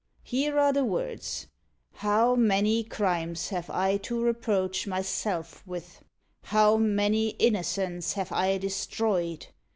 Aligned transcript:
Here 0.23 0.57
are 0.57 0.73
the 0.73 0.83
words: 0.83 1.45
'How 1.91 2.33
many 2.35 2.83
crimes 2.83 3.49
have 3.49 3.69
I 3.69 3.97
to 3.97 4.19
reproach 4.19 4.87
myself 4.87 5.61
with! 5.67 6.03
How 6.45 6.75
many 6.75 7.29
innocents 7.37 8.13
have 8.13 8.31
I 8.31 8.57
destroyed! 8.57 9.45